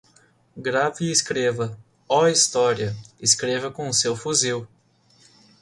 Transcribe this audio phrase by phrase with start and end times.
[0.59, 1.77] Grave e escreva,
[2.09, 4.67] ó história, escreva com seu fuzil